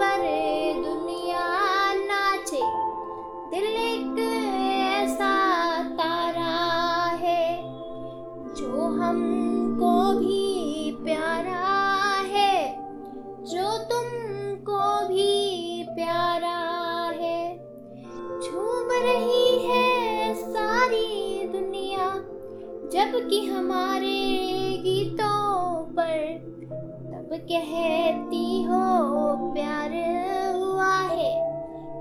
[0.00, 0.22] पर
[0.82, 1.46] दुनिया
[1.94, 2.60] नाचे।
[3.50, 5.32] दिल एक ऐसा
[5.98, 6.54] तारा
[7.22, 7.44] है
[8.56, 11.79] जो हमको भी प्यारा
[22.92, 24.20] जबकि हमारे
[24.82, 26.38] गीतों पर
[27.10, 28.82] तब कहती हो,
[29.54, 29.92] प्यार
[30.56, 31.32] हुआ है,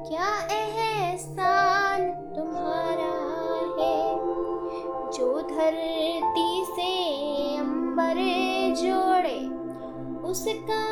[0.09, 3.13] क्या एहसान तुम्हारा
[3.79, 4.15] है?
[5.11, 6.91] जो धरती से
[7.57, 8.15] अंबर
[8.75, 9.39] जोड़े,
[10.29, 10.83] उसका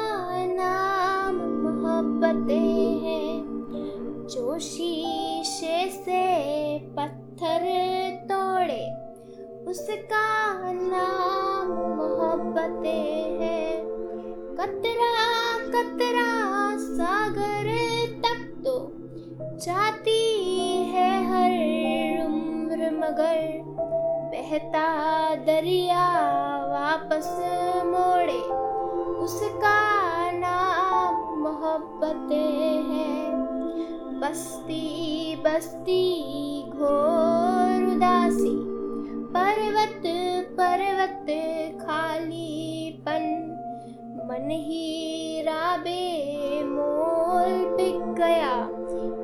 [0.46, 3.42] नाम मोहब्बत है।
[4.28, 6.37] जो शीशे से
[9.68, 12.86] उसका नाम मोहब्बत
[13.42, 13.76] है।
[14.56, 17.66] कतरा कतरा सागर
[18.22, 18.92] तक तो
[19.58, 20.44] जाती
[20.84, 21.52] है हर
[22.26, 23.64] उम्र मगर।
[24.32, 26.10] बहता दरिया
[26.66, 27.38] वापस
[27.86, 28.42] मोड़े।
[29.24, 32.32] उसका नाम मोहब्बत
[32.92, 33.32] है।
[34.20, 36.24] बस्ती बस्ती,
[36.70, 38.77] घोर उदासी।
[39.28, 40.04] पर्वत
[40.58, 41.28] पर्वत
[41.82, 43.26] खालीपन।
[44.26, 48.56] मन हीरा बेमोल बिक गया।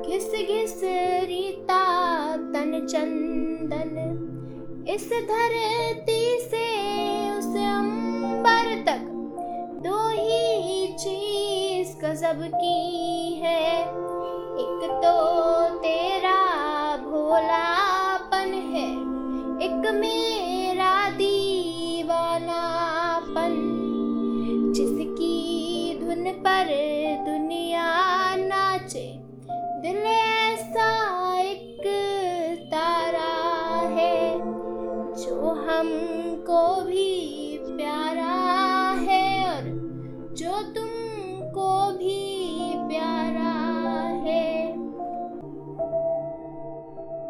[0.06, 0.80] घिस घिस
[1.24, 1.82] रीता
[2.36, 3.92] तन चंदन।
[4.88, 6.66] इस धरती से
[7.38, 9.02] उस अंबर तक
[9.82, 13.80] दो ही चीज़ गजब की है।
[14.54, 15.14] एक तो
[15.78, 16.43] तेरा
[26.36, 26.68] पर
[27.26, 27.86] दुनिया
[28.36, 29.06] नाचे।
[29.82, 30.88] दिल ऐसा
[31.40, 31.82] एक
[32.70, 33.34] तारा
[33.94, 34.38] है
[35.24, 37.12] जो हमको भी
[37.66, 38.13] प्यारा